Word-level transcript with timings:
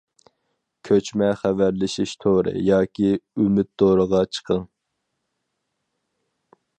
كۆچمە 0.87 1.27
خەۋەرلىشىش 1.41 2.13
تورى 2.25 2.53
ياكى 2.69 3.11
ئۈمىد 3.43 3.69
تورىغا 3.83 4.23
چىقىڭ. 4.39 4.67